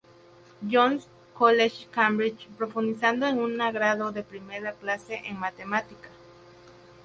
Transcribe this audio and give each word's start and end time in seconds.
John's 0.67 1.07
College, 1.35 1.87
Cambridge, 1.91 2.49
profundizando 2.57 3.27
en 3.27 3.37
una 3.37 3.71
"grado 3.71 4.11
de 4.11 4.23
primera 4.23 4.73
clase" 4.73 5.21
en 5.27 5.37
matemática. 5.37 6.09